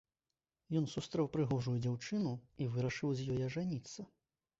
[0.79, 2.31] Ён сустрэў прыгожую дзяўчыну
[2.65, 4.01] і вырашыў з ёй ажаніцца.